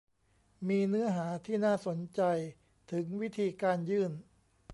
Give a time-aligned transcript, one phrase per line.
[0.67, 2.21] มีเนื้อหาที่น่าสนใจ
[2.91, 4.11] ถึงวิธีการยื่น